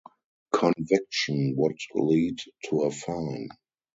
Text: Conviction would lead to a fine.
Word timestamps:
Conviction 0.51 1.53
would 1.57 1.77
lead 1.95 2.39
to 2.65 2.81
a 2.85 2.89
fine. 2.91 3.49